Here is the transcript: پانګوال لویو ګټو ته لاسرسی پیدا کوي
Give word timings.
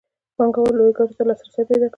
پانګوال 0.35 0.73
لویو 0.77 0.97
ګټو 0.97 1.13
ته 1.17 1.23
لاسرسی 1.27 1.61
پیدا 1.69 1.85
کوي 1.85 1.89